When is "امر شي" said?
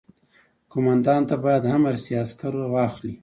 1.75-2.13